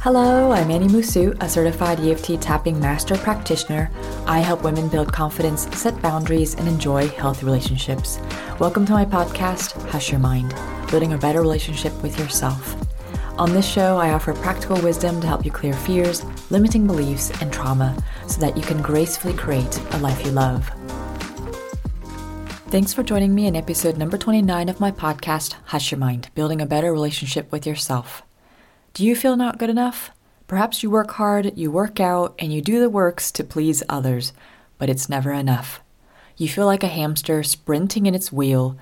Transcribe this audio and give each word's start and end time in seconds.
Hello, 0.00 0.52
I'm 0.52 0.70
Annie 0.70 0.86
Musu, 0.86 1.36
a 1.42 1.48
certified 1.48 2.00
EFT 2.00 2.40
tapping 2.40 2.80
master 2.80 3.16
practitioner. 3.16 3.90
I 4.26 4.38
help 4.38 4.62
women 4.62 4.88
build 4.88 5.12
confidence, 5.12 5.68
set 5.76 6.00
boundaries, 6.00 6.54
and 6.54 6.66
enjoy 6.66 7.08
healthy 7.08 7.44
relationships. 7.44 8.18
Welcome 8.58 8.86
to 8.86 8.92
my 8.92 9.04
podcast, 9.04 9.72
Hush 9.90 10.10
Your 10.10 10.20
Mind, 10.20 10.54
building 10.90 11.12
a 11.12 11.18
better 11.18 11.40
relationship 11.40 11.92
with 12.02 12.18
yourself. 12.18 12.76
On 13.38 13.52
this 13.52 13.68
show, 13.68 13.98
I 13.98 14.12
offer 14.12 14.32
practical 14.34 14.80
wisdom 14.80 15.20
to 15.20 15.26
help 15.26 15.44
you 15.44 15.50
clear 15.50 15.74
fears, 15.74 16.24
limiting 16.50 16.86
beliefs, 16.86 17.30
and 17.42 17.52
trauma 17.52 17.94
so 18.26 18.40
that 18.40 18.56
you 18.56 18.62
can 18.62 18.80
gracefully 18.80 19.34
create 19.34 19.78
a 19.92 19.98
life 19.98 20.24
you 20.24 20.30
love. 20.30 20.70
Thanks 22.70 22.92
for 22.92 23.02
joining 23.02 23.34
me 23.34 23.46
in 23.46 23.56
episode 23.56 23.96
number 23.96 24.18
29 24.18 24.68
of 24.68 24.78
my 24.78 24.92
podcast, 24.92 25.54
Hush 25.64 25.90
Your 25.90 25.98
Mind, 25.98 26.28
building 26.34 26.60
a 26.60 26.66
better 26.66 26.92
relationship 26.92 27.50
with 27.50 27.66
yourself. 27.66 28.22
Do 28.92 29.06
you 29.06 29.16
feel 29.16 29.38
not 29.38 29.56
good 29.56 29.70
enough? 29.70 30.10
Perhaps 30.46 30.82
you 30.82 30.90
work 30.90 31.12
hard, 31.12 31.56
you 31.56 31.70
work 31.70 31.98
out, 31.98 32.34
and 32.38 32.52
you 32.52 32.60
do 32.60 32.78
the 32.78 32.90
works 32.90 33.32
to 33.32 33.42
please 33.42 33.82
others, 33.88 34.34
but 34.76 34.90
it's 34.90 35.08
never 35.08 35.32
enough. 35.32 35.80
You 36.36 36.46
feel 36.46 36.66
like 36.66 36.82
a 36.82 36.88
hamster 36.88 37.42
sprinting 37.42 38.04
in 38.04 38.14
its 38.14 38.30
wheel. 38.30 38.76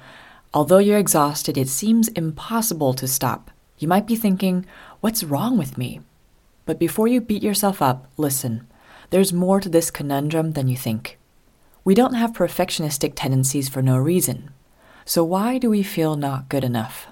Although 0.52 0.78
you're 0.78 0.98
exhausted, 0.98 1.56
it 1.56 1.68
seems 1.68 2.08
impossible 2.08 2.92
to 2.94 3.06
stop. 3.06 3.52
You 3.78 3.86
might 3.86 4.08
be 4.08 4.16
thinking, 4.16 4.66
What's 5.00 5.22
wrong 5.22 5.56
with 5.56 5.78
me? 5.78 6.00
But 6.64 6.80
before 6.80 7.06
you 7.06 7.20
beat 7.20 7.44
yourself 7.44 7.80
up, 7.80 8.10
listen. 8.16 8.66
There's 9.10 9.32
more 9.32 9.60
to 9.60 9.68
this 9.68 9.92
conundrum 9.92 10.54
than 10.54 10.66
you 10.66 10.76
think. 10.76 11.20
We 11.86 11.94
don't 11.94 12.14
have 12.14 12.32
perfectionistic 12.32 13.12
tendencies 13.14 13.68
for 13.68 13.80
no 13.80 13.96
reason. 13.96 14.50
So, 15.04 15.22
why 15.22 15.56
do 15.58 15.70
we 15.70 15.84
feel 15.84 16.16
not 16.16 16.48
good 16.48 16.64
enough? 16.64 17.06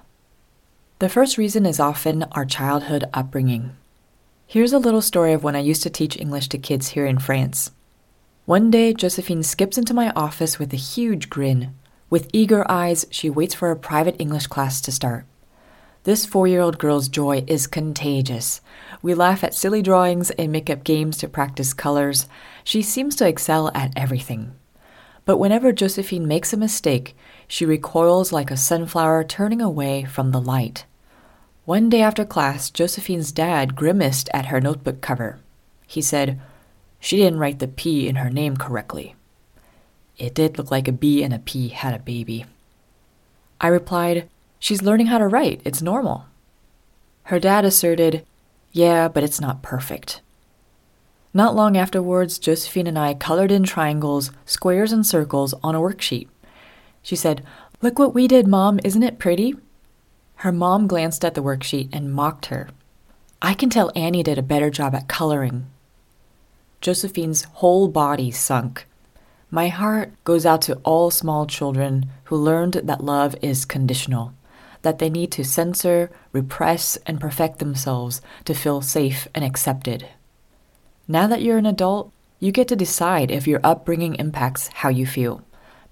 The 0.98 1.08
first 1.08 1.38
reason 1.38 1.64
is 1.64 1.78
often 1.78 2.24
our 2.32 2.44
childhood 2.44 3.04
upbringing. 3.14 3.76
Here's 4.48 4.72
a 4.72 4.80
little 4.80 5.00
story 5.00 5.32
of 5.32 5.44
when 5.44 5.54
I 5.54 5.60
used 5.60 5.84
to 5.84 5.90
teach 5.90 6.16
English 6.16 6.48
to 6.48 6.58
kids 6.58 6.88
here 6.88 7.06
in 7.06 7.20
France. 7.20 7.70
One 8.46 8.68
day, 8.68 8.92
Josephine 8.92 9.44
skips 9.44 9.78
into 9.78 9.94
my 9.94 10.10
office 10.16 10.58
with 10.58 10.72
a 10.72 10.76
huge 10.76 11.30
grin. 11.30 11.72
With 12.10 12.28
eager 12.32 12.68
eyes, 12.68 13.06
she 13.10 13.30
waits 13.30 13.54
for 13.54 13.70
a 13.70 13.76
private 13.76 14.16
English 14.18 14.48
class 14.48 14.80
to 14.80 14.90
start. 14.90 15.24
This 16.02 16.26
four 16.26 16.48
year 16.48 16.60
old 16.60 16.78
girl's 16.78 17.06
joy 17.06 17.44
is 17.46 17.68
contagious. 17.68 18.60
We 19.02 19.14
laugh 19.14 19.44
at 19.44 19.54
silly 19.54 19.82
drawings 19.82 20.32
and 20.32 20.50
make 20.50 20.68
up 20.68 20.82
games 20.82 21.16
to 21.18 21.28
practice 21.28 21.72
colors. 21.72 22.26
She 22.64 22.82
seems 22.82 23.14
to 23.16 23.28
excel 23.28 23.70
at 23.72 23.92
everything. 23.96 24.56
But 25.24 25.38
whenever 25.38 25.72
Josephine 25.72 26.28
makes 26.28 26.52
a 26.52 26.56
mistake, 26.56 27.16
she 27.48 27.64
recoils 27.64 28.32
like 28.32 28.50
a 28.50 28.56
sunflower 28.56 29.24
turning 29.24 29.62
away 29.62 30.04
from 30.04 30.30
the 30.30 30.40
light. 30.40 30.84
One 31.64 31.88
day 31.88 32.02
after 32.02 32.24
class, 32.26 32.68
Josephine's 32.68 33.32
dad 33.32 33.74
grimaced 33.74 34.28
at 34.34 34.46
her 34.46 34.60
notebook 34.60 35.00
cover. 35.00 35.38
He 35.86 36.02
said, 36.02 36.40
She 37.00 37.16
didn't 37.16 37.38
write 37.38 37.58
the 37.58 37.68
P 37.68 38.06
in 38.06 38.16
her 38.16 38.28
name 38.28 38.56
correctly. 38.56 39.14
It 40.18 40.34
did 40.34 40.58
look 40.58 40.70
like 40.70 40.88
a 40.88 40.92
B 40.92 41.22
and 41.22 41.32
a 41.32 41.38
P 41.38 41.68
had 41.68 41.94
a 41.94 42.02
baby. 42.02 42.44
I 43.60 43.68
replied, 43.68 44.28
She's 44.58 44.82
learning 44.82 45.06
how 45.06 45.18
to 45.18 45.26
write. 45.26 45.62
It's 45.64 45.80
normal. 45.80 46.26
Her 47.24 47.40
dad 47.40 47.64
asserted, 47.64 48.26
Yeah, 48.72 49.08
but 49.08 49.22
it's 49.22 49.40
not 49.40 49.62
perfect. 49.62 50.20
Not 51.36 51.56
long 51.56 51.76
afterwards, 51.76 52.38
Josephine 52.38 52.86
and 52.86 52.96
I 52.96 53.12
colored 53.12 53.50
in 53.50 53.64
triangles, 53.64 54.30
squares, 54.46 54.92
and 54.92 55.04
circles 55.04 55.52
on 55.64 55.74
a 55.74 55.80
worksheet. 55.80 56.28
She 57.02 57.16
said, 57.16 57.44
Look 57.82 57.98
what 57.98 58.14
we 58.14 58.28
did, 58.28 58.46
Mom. 58.46 58.78
Isn't 58.84 59.02
it 59.02 59.18
pretty? 59.18 59.56
Her 60.36 60.52
mom 60.52 60.86
glanced 60.86 61.24
at 61.24 61.34
the 61.34 61.42
worksheet 61.42 61.88
and 61.92 62.14
mocked 62.14 62.46
her. 62.46 62.68
I 63.42 63.52
can 63.54 63.68
tell 63.68 63.90
Annie 63.96 64.22
did 64.22 64.38
a 64.38 64.42
better 64.42 64.70
job 64.70 64.94
at 64.94 65.08
coloring. 65.08 65.66
Josephine's 66.80 67.42
whole 67.54 67.88
body 67.88 68.30
sunk. 68.30 68.86
My 69.50 69.68
heart 69.68 70.12
goes 70.22 70.46
out 70.46 70.62
to 70.62 70.76
all 70.84 71.10
small 71.10 71.46
children 71.46 72.10
who 72.24 72.36
learned 72.36 72.74
that 72.74 73.04
love 73.04 73.34
is 73.42 73.64
conditional, 73.64 74.34
that 74.82 74.98
they 74.98 75.10
need 75.10 75.32
to 75.32 75.44
censor, 75.44 76.10
repress, 76.32 76.96
and 77.06 77.20
perfect 77.20 77.58
themselves 77.58 78.20
to 78.44 78.54
feel 78.54 78.82
safe 78.82 79.26
and 79.34 79.44
accepted. 79.44 80.06
Now 81.06 81.26
that 81.26 81.42
you're 81.42 81.58
an 81.58 81.66
adult, 81.66 82.12
you 82.40 82.50
get 82.50 82.68
to 82.68 82.76
decide 82.76 83.30
if 83.30 83.46
your 83.46 83.60
upbringing 83.62 84.14
impacts 84.14 84.68
how 84.68 84.88
you 84.88 85.06
feel. 85.06 85.42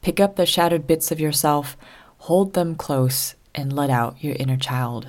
Pick 0.00 0.18
up 0.18 0.36
the 0.36 0.46
shattered 0.46 0.86
bits 0.86 1.10
of 1.10 1.20
yourself, 1.20 1.76
hold 2.18 2.54
them 2.54 2.74
close, 2.74 3.34
and 3.54 3.72
let 3.72 3.90
out 3.90 4.22
your 4.24 4.34
inner 4.38 4.56
child. 4.56 5.08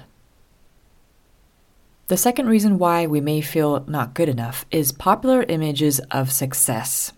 The 2.08 2.18
second 2.18 2.48
reason 2.48 2.78
why 2.78 3.08
we 3.08 3.22
may 3.22 3.40
feel 3.40 3.86
not 3.88 4.14
good 4.14 4.28
enough 4.28 4.66
is 4.72 4.92
popular 4.92 5.44
images 5.44 6.00
of 6.12 6.34
success. 6.34 7.14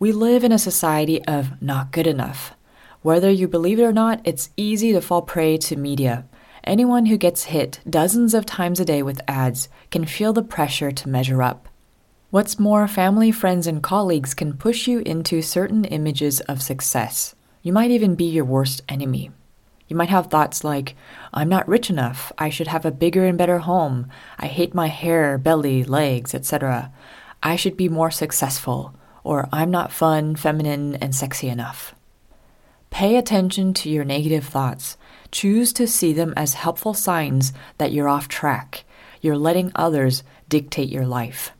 We 0.00 0.10
live 0.10 0.42
in 0.42 0.52
a 0.52 0.58
society 0.58 1.24
of 1.24 1.62
not 1.62 1.92
good 1.92 2.08
enough. 2.08 2.54
Whether 3.02 3.30
you 3.30 3.46
believe 3.46 3.78
it 3.78 3.84
or 3.84 3.92
not, 3.92 4.20
it's 4.24 4.50
easy 4.56 4.92
to 4.92 5.00
fall 5.00 5.22
prey 5.22 5.58
to 5.58 5.76
media. 5.76 6.26
Anyone 6.64 7.06
who 7.06 7.16
gets 7.16 7.44
hit 7.44 7.78
dozens 7.88 8.34
of 8.34 8.44
times 8.44 8.80
a 8.80 8.84
day 8.84 9.00
with 9.00 9.20
ads 9.28 9.68
can 9.92 10.04
feel 10.04 10.32
the 10.32 10.42
pressure 10.42 10.90
to 10.90 11.08
measure 11.08 11.40
up. 11.40 11.68
What's 12.30 12.58
more, 12.58 12.88
family, 12.88 13.30
friends, 13.30 13.68
and 13.68 13.80
colleagues 13.80 14.34
can 14.34 14.56
push 14.56 14.88
you 14.88 14.98
into 15.06 15.40
certain 15.42 15.84
images 15.84 16.40
of 16.40 16.60
success. 16.60 17.36
You 17.62 17.72
might 17.72 17.92
even 17.92 18.16
be 18.16 18.24
your 18.24 18.44
worst 18.44 18.82
enemy. 18.88 19.30
You 19.86 19.94
might 19.94 20.08
have 20.08 20.26
thoughts 20.26 20.64
like, 20.64 20.96
I'm 21.32 21.48
not 21.48 21.68
rich 21.68 21.88
enough, 21.88 22.32
I 22.36 22.50
should 22.50 22.66
have 22.66 22.84
a 22.84 22.90
bigger 22.90 23.24
and 23.24 23.38
better 23.38 23.58
home, 23.58 24.08
I 24.40 24.48
hate 24.48 24.74
my 24.74 24.88
hair, 24.88 25.38
belly, 25.38 25.84
legs, 25.84 26.34
etc. 26.34 26.92
I 27.44 27.54
should 27.54 27.76
be 27.76 27.88
more 27.88 28.10
successful, 28.10 28.92
or 29.22 29.48
I'm 29.52 29.70
not 29.70 29.92
fun, 29.92 30.34
feminine, 30.34 30.96
and 30.96 31.14
sexy 31.14 31.48
enough. 31.48 31.94
Pay 32.90 33.16
attention 33.16 33.72
to 33.74 33.88
your 33.88 34.04
negative 34.04 34.46
thoughts. 34.46 34.96
Choose 35.30 35.72
to 35.74 35.86
see 35.86 36.12
them 36.12 36.34
as 36.36 36.54
helpful 36.54 36.92
signs 36.92 37.52
that 37.78 37.92
you're 37.92 38.08
off 38.08 38.26
track. 38.26 38.82
You're 39.20 39.38
letting 39.38 39.70
others 39.76 40.24
dictate 40.48 40.88
your 40.88 41.06
life. 41.06 41.52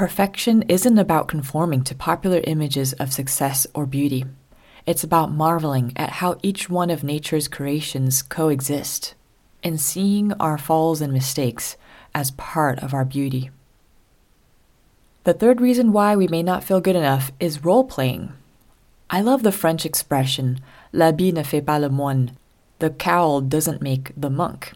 Perfection 0.00 0.62
isn't 0.62 0.96
about 0.96 1.28
conforming 1.28 1.84
to 1.84 1.94
popular 1.94 2.40
images 2.44 2.94
of 2.94 3.12
success 3.12 3.66
or 3.74 3.84
beauty. 3.84 4.24
It's 4.86 5.04
about 5.04 5.30
marveling 5.30 5.92
at 5.94 6.08
how 6.08 6.38
each 6.42 6.70
one 6.70 6.88
of 6.88 7.04
nature's 7.04 7.48
creations 7.48 8.22
coexist 8.22 9.14
and 9.62 9.78
seeing 9.78 10.32
our 10.40 10.56
falls 10.56 11.02
and 11.02 11.12
mistakes 11.12 11.76
as 12.14 12.30
part 12.30 12.78
of 12.78 12.94
our 12.94 13.04
beauty. 13.04 13.50
The 15.24 15.34
third 15.34 15.60
reason 15.60 15.92
why 15.92 16.16
we 16.16 16.28
may 16.28 16.42
not 16.42 16.64
feel 16.64 16.80
good 16.80 16.96
enough 16.96 17.30
is 17.38 17.62
role 17.62 17.84
playing. 17.84 18.32
I 19.10 19.20
love 19.20 19.42
the 19.42 19.52
French 19.52 19.84
expression, 19.84 20.60
l'habit 20.94 21.32
ne 21.32 21.42
fait 21.42 21.60
pas 21.60 21.78
le 21.78 21.90
moine, 21.90 22.38
the 22.78 22.88
cowl 22.88 23.42
doesn't 23.42 23.82
make 23.82 24.12
the 24.16 24.30
monk. 24.30 24.72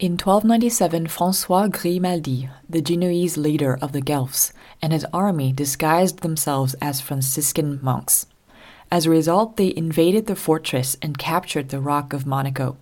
In 0.00 0.12
1297, 0.12 1.08
Francois 1.08 1.68
Grimaldi, 1.68 2.48
the 2.66 2.80
Genoese 2.80 3.36
leader 3.36 3.78
of 3.82 3.92
the 3.92 4.00
Guelphs, 4.00 4.50
and 4.80 4.94
his 4.94 5.04
army 5.12 5.52
disguised 5.52 6.20
themselves 6.20 6.74
as 6.80 7.02
Franciscan 7.02 7.78
monks. 7.82 8.24
As 8.90 9.04
a 9.04 9.10
result, 9.10 9.58
they 9.58 9.74
invaded 9.76 10.24
the 10.24 10.34
fortress 10.34 10.96
and 11.02 11.18
captured 11.18 11.68
the 11.68 11.82
Rock 11.82 12.14
of 12.14 12.24
Monaco. 12.24 12.78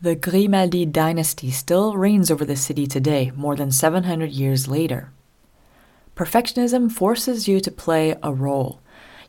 The 0.00 0.16
Grimaldi 0.16 0.84
dynasty 0.84 1.52
still 1.52 1.96
reigns 1.96 2.28
over 2.28 2.44
the 2.44 2.56
city 2.56 2.88
today, 2.88 3.30
more 3.36 3.54
than 3.54 3.70
700 3.70 4.32
years 4.32 4.66
later. 4.66 5.12
Perfectionism 6.16 6.90
forces 6.90 7.46
you 7.46 7.60
to 7.60 7.70
play 7.70 8.16
a 8.20 8.32
role. 8.32 8.80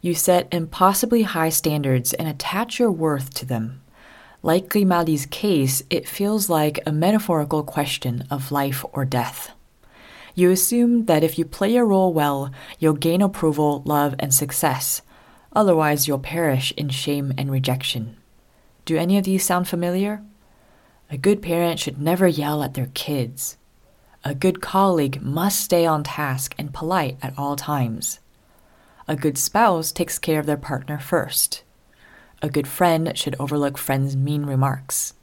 You 0.02 0.16
set 0.16 0.52
impossibly 0.52 1.22
high 1.22 1.50
standards 1.50 2.12
and 2.12 2.28
attach 2.28 2.80
your 2.80 2.92
worth 2.92 3.32
to 3.36 3.46
them. 3.46 3.84
Like 4.42 4.70
Grimaldi's 4.70 5.26
case, 5.26 5.84
it 5.90 6.08
feels 6.08 6.50
like 6.50 6.80
a 6.86 6.94
metaphorical 6.94 7.64
question 7.64 8.24
of 8.32 8.52
life 8.52 8.86
or 8.94 9.04
death. 9.04 9.52
You 10.34 10.52
assume 10.52 11.06
that 11.06 11.24
if 11.24 11.38
you 11.38 11.44
play 11.44 11.74
your 11.74 11.86
role 11.86 12.14
well, 12.14 12.50
you'll 12.80 12.94
gain 12.94 13.22
approval, 13.22 13.82
love, 13.86 14.16
and 14.18 14.34
success. 14.34 15.02
Otherwise, 15.54 16.08
you'll 16.08 16.20
perish 16.20 16.72
in 16.78 16.88
shame 16.88 17.34
and 17.38 17.52
rejection. 17.52 18.16
Do 18.86 18.96
any 18.96 19.18
of 19.18 19.26
these 19.26 19.44
sound 19.44 19.68
familiar? 19.68 20.24
A 21.12 21.18
good 21.18 21.42
parent 21.42 21.80
should 21.80 22.00
never 22.00 22.28
yell 22.28 22.64
at 22.64 22.76
their 22.76 22.92
kids. 22.94 23.58
A 24.24 24.34
good 24.34 24.62
colleague 24.62 25.22
must 25.22 25.60
stay 25.60 25.86
on 25.86 26.04
task 26.04 26.56
and 26.58 26.74
polite 26.74 27.18
at 27.22 27.38
all 27.38 27.56
times. 27.56 28.20
A 29.08 29.16
good 29.16 29.38
spouse 29.38 29.92
takes 29.92 30.20
care 30.20 30.40
of 30.40 30.46
their 30.46 30.56
partner 30.56 31.00
first. 31.00 31.64
A 32.42 32.50
good 32.50 32.68
friend 32.68 33.18
should 33.18 33.36
overlook 33.40 33.78
friends' 33.78 34.16
mean 34.16 34.46
remarks. 34.46 35.14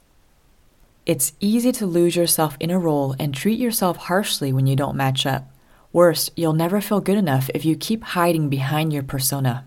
It's 1.05 1.33
easy 1.39 1.71
to 1.71 1.85
lose 1.85 2.15
yourself 2.15 2.57
in 2.59 2.69
a 2.69 2.77
role 2.77 3.15
and 3.17 3.33
treat 3.33 3.59
yourself 3.59 3.97
harshly 3.97 4.51
when 4.51 4.67
you 4.67 4.75
don't 4.75 4.97
match 4.97 5.25
up. 5.25 5.49
Worse, 5.93 6.29
you'll 6.35 6.53
never 6.53 6.81
feel 6.81 6.99
good 6.99 7.17
enough 7.17 7.49
if 7.55 7.63
you 7.65 7.75
keep 7.75 8.03
hiding 8.03 8.49
behind 8.49 8.91
your 8.91 9.03
persona. 9.03 9.65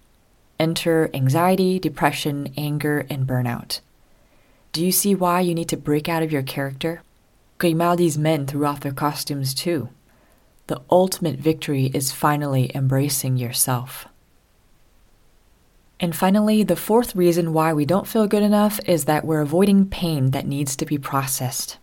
Enter 0.58 1.10
anxiety, 1.14 1.78
depression, 1.78 2.52
anger, 2.56 3.06
and 3.08 3.26
burnout. 3.26 3.80
Do 4.72 4.84
you 4.84 4.92
see 4.92 5.14
why 5.14 5.40
you 5.40 5.54
need 5.54 5.70
to 5.70 5.76
break 5.76 6.08
out 6.08 6.22
of 6.22 6.30
your 6.30 6.42
character? 6.42 7.02
Grimaldi's 7.58 8.18
men 8.18 8.46
threw 8.46 8.66
off 8.66 8.80
their 8.80 8.92
costumes 8.92 9.54
too. 9.54 9.88
The 10.66 10.82
ultimate 10.90 11.40
victory 11.40 11.86
is 11.94 12.12
finally 12.12 12.70
embracing 12.74 13.38
yourself. 13.38 14.06
And 16.00 16.16
finally, 16.16 16.62
the 16.62 16.76
fourth 16.76 17.14
reason 17.14 17.52
why 17.52 17.74
we 17.74 17.84
don't 17.84 18.08
feel 18.08 18.26
good 18.26 18.42
enough 18.42 18.80
is 18.86 19.04
that 19.04 19.24
we're 19.24 19.42
avoiding 19.42 19.86
pain 19.86 20.30
that 20.30 20.46
needs 20.46 20.74
to 20.76 20.86
be 20.86 20.96
processed. 20.96 21.76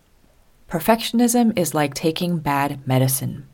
Perfectionism 0.68 1.56
is 1.56 1.72
like 1.72 1.94
taking 1.94 2.38
bad 2.38 2.84
medicine. 2.86 3.46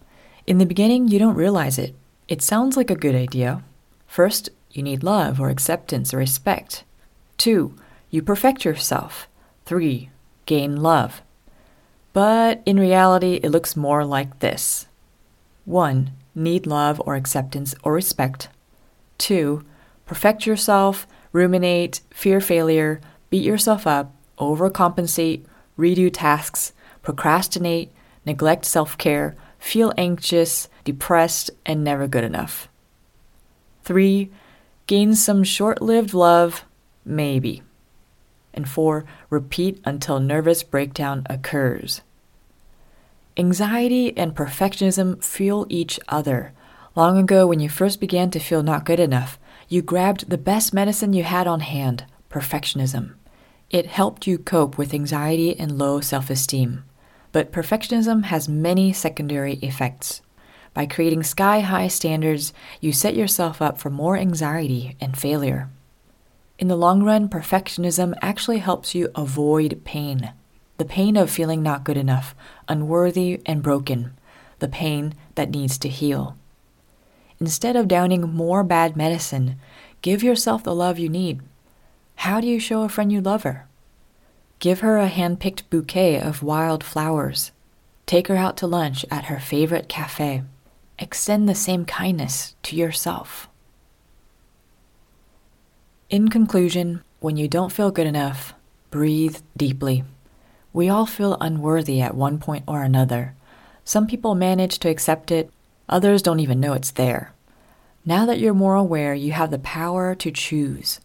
In 0.46 0.56
the 0.56 0.64
beginning, 0.64 1.06
you 1.08 1.18
don't 1.18 1.34
realize 1.34 1.78
it. 1.78 1.94
It 2.28 2.40
sounds 2.40 2.78
like 2.78 2.90
a 2.90 2.96
good 2.96 3.14
idea. 3.14 3.62
First, 4.06 4.48
you 4.70 4.82
need 4.82 5.04
love 5.04 5.38
or 5.38 5.50
acceptance 5.50 6.14
or 6.14 6.16
respect. 6.16 6.82
Two, 7.36 7.74
you 8.10 8.22
perfect 8.22 8.64
yourself. 8.64 9.28
Three, 9.66 10.08
gain 10.46 10.76
love. 10.76 11.20
But 12.14 12.62
in 12.64 12.80
reality, 12.80 13.38
it 13.42 13.50
looks 13.50 13.76
more 13.76 14.04
like 14.04 14.38
this 14.38 14.86
1. 15.66 16.10
Need 16.34 16.66
love 16.66 17.02
or 17.04 17.16
acceptance 17.16 17.74
or 17.82 17.92
respect. 17.92 18.48
2 19.18 19.64
perfect 20.06 20.46
yourself, 20.46 21.06
ruminate, 21.32 22.00
fear 22.10 22.40
failure, 22.40 23.00
beat 23.30 23.44
yourself 23.44 23.86
up, 23.86 24.14
overcompensate, 24.38 25.44
redo 25.78 26.10
tasks, 26.12 26.72
procrastinate, 27.02 27.90
neglect 28.24 28.64
self 28.64 28.96
care, 28.98 29.34
feel 29.58 29.92
anxious, 29.96 30.68
depressed, 30.84 31.50
and 31.64 31.82
never 31.82 32.06
good 32.06 32.24
enough. 32.24 32.68
3. 33.84 34.30
Gain 34.86 35.14
some 35.14 35.44
short 35.44 35.80
lived 35.82 36.14
love, 36.14 36.64
maybe. 37.04 37.62
And 38.52 38.68
4. 38.68 39.04
Repeat 39.30 39.80
until 39.84 40.20
nervous 40.20 40.62
breakdown 40.62 41.26
occurs. 41.28 42.02
Anxiety 43.36 44.16
and 44.16 44.34
perfectionism 44.34 45.22
fuel 45.22 45.66
each 45.68 45.98
other. 46.08 46.52
Long 46.94 47.18
ago, 47.18 47.46
when 47.46 47.58
you 47.58 47.68
first 47.68 47.98
began 47.98 48.30
to 48.30 48.38
feel 48.38 48.62
not 48.62 48.84
good 48.84 49.00
enough, 49.00 49.38
you 49.74 49.82
grabbed 49.82 50.30
the 50.30 50.38
best 50.38 50.72
medicine 50.72 51.12
you 51.12 51.24
had 51.24 51.48
on 51.48 51.58
hand 51.58 52.04
perfectionism. 52.30 53.14
It 53.70 53.86
helped 53.86 54.24
you 54.24 54.38
cope 54.38 54.78
with 54.78 54.94
anxiety 54.94 55.58
and 55.58 55.76
low 55.76 56.00
self 56.00 56.30
esteem. 56.30 56.84
But 57.32 57.50
perfectionism 57.50 58.24
has 58.26 58.48
many 58.48 58.92
secondary 58.92 59.54
effects. 59.54 60.22
By 60.74 60.86
creating 60.86 61.24
sky 61.24 61.58
high 61.60 61.88
standards, 61.88 62.52
you 62.80 62.92
set 62.92 63.16
yourself 63.16 63.60
up 63.60 63.76
for 63.76 63.90
more 63.90 64.16
anxiety 64.16 64.96
and 65.00 65.18
failure. 65.18 65.68
In 66.56 66.68
the 66.68 66.76
long 66.76 67.02
run, 67.02 67.28
perfectionism 67.28 68.14
actually 68.22 68.58
helps 68.58 68.94
you 68.94 69.10
avoid 69.16 69.82
pain 69.84 70.32
the 70.76 70.84
pain 70.84 71.16
of 71.16 71.30
feeling 71.30 71.62
not 71.62 71.84
good 71.84 71.96
enough, 71.96 72.34
unworthy, 72.66 73.40
and 73.46 73.62
broken, 73.62 74.12
the 74.58 74.66
pain 74.66 75.14
that 75.36 75.50
needs 75.50 75.78
to 75.78 75.88
heal. 75.88 76.36
Instead 77.44 77.76
of 77.76 77.86
downing 77.86 78.22
more 78.22 78.64
bad 78.64 78.96
medicine, 78.96 79.56
give 80.00 80.22
yourself 80.22 80.62
the 80.62 80.74
love 80.74 80.98
you 80.98 81.10
need. 81.10 81.42
How 82.16 82.40
do 82.40 82.46
you 82.46 82.58
show 82.58 82.80
a 82.80 82.88
friend 82.88 83.12
you 83.12 83.20
love 83.20 83.42
her? 83.42 83.68
Give 84.60 84.80
her 84.80 84.96
a 84.96 85.08
hand 85.08 85.40
picked 85.40 85.68
bouquet 85.68 86.18
of 86.18 86.42
wild 86.42 86.82
flowers. 86.82 87.52
Take 88.06 88.28
her 88.28 88.36
out 88.36 88.56
to 88.56 88.66
lunch 88.66 89.04
at 89.10 89.26
her 89.26 89.38
favorite 89.38 89.90
cafe. 89.90 90.42
Extend 90.98 91.46
the 91.46 91.54
same 91.54 91.84
kindness 91.84 92.56
to 92.62 92.76
yourself. 92.76 93.46
In 96.08 96.30
conclusion, 96.30 97.02
when 97.20 97.36
you 97.36 97.46
don't 97.46 97.72
feel 97.72 97.90
good 97.90 98.06
enough, 98.06 98.54
breathe 98.90 99.36
deeply. 99.54 100.02
We 100.72 100.88
all 100.88 101.04
feel 101.04 101.36
unworthy 101.42 102.00
at 102.00 102.14
one 102.14 102.38
point 102.38 102.64
or 102.66 102.82
another. 102.82 103.34
Some 103.84 104.06
people 104.06 104.34
manage 104.34 104.78
to 104.78 104.88
accept 104.88 105.30
it, 105.30 105.50
Others 105.88 106.22
don't 106.22 106.40
even 106.40 106.60
know 106.60 106.72
it's 106.72 106.92
there. 106.92 107.33
Now 108.06 108.26
that 108.26 108.38
you're 108.38 108.52
more 108.52 108.74
aware, 108.74 109.14
you 109.14 109.32
have 109.32 109.50
the 109.50 109.58
power 109.58 110.14
to 110.16 110.30
choose. 110.30 111.00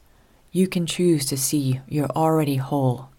You 0.51 0.67
can 0.67 0.85
choose 0.85 1.25
to 1.27 1.37
see 1.37 1.79
you're 1.87 2.11
already 2.11 2.57
whole. 2.57 3.09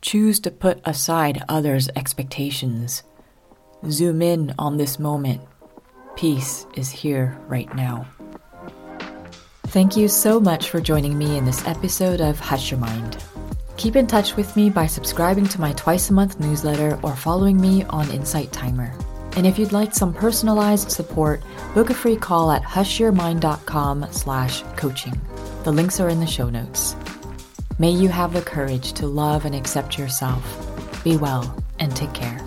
Choose 0.00 0.40
to 0.40 0.50
put 0.50 0.80
aside 0.84 1.44
others' 1.46 1.90
expectations. 1.94 3.02
Zoom 3.90 4.22
in 4.22 4.54
on 4.58 4.78
this 4.78 4.98
moment. 4.98 5.42
Peace 6.16 6.66
is 6.74 6.90
here 6.90 7.38
right 7.48 7.72
now. 7.74 8.06
Thank 9.66 9.94
you 9.94 10.08
so 10.08 10.40
much 10.40 10.70
for 10.70 10.80
joining 10.80 11.18
me 11.18 11.36
in 11.36 11.44
this 11.44 11.66
episode 11.66 12.22
of 12.22 12.40
Hush 12.40 12.70
Your 12.70 12.80
Mind. 12.80 13.22
Keep 13.76 13.96
in 13.96 14.06
touch 14.06 14.36
with 14.36 14.56
me 14.56 14.70
by 14.70 14.86
subscribing 14.86 15.46
to 15.48 15.60
my 15.60 15.72
twice 15.74 16.08
a 16.08 16.14
month 16.14 16.40
newsletter 16.40 16.98
or 17.02 17.14
following 17.14 17.60
me 17.60 17.84
on 17.84 18.10
Insight 18.10 18.52
Timer. 18.52 18.96
And 19.36 19.46
if 19.46 19.58
you'd 19.58 19.72
like 19.72 19.94
some 19.94 20.12
personalized 20.12 20.90
support, 20.90 21.42
book 21.74 21.90
a 21.90 21.94
free 21.94 22.16
call 22.16 22.50
at 22.50 22.62
hushyourmind.com 22.62 24.06
slash 24.10 24.62
coaching. 24.76 25.20
The 25.64 25.72
links 25.72 26.00
are 26.00 26.08
in 26.08 26.20
the 26.20 26.26
show 26.26 26.50
notes. 26.50 26.96
May 27.78 27.90
you 27.90 28.08
have 28.08 28.32
the 28.32 28.42
courage 28.42 28.92
to 28.94 29.06
love 29.06 29.44
and 29.44 29.54
accept 29.54 29.98
yourself. 29.98 30.44
Be 31.04 31.16
well 31.16 31.62
and 31.78 31.94
take 31.94 32.12
care. 32.12 32.40